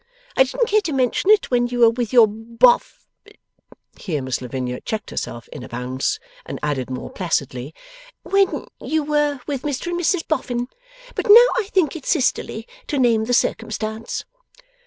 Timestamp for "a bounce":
5.61-6.19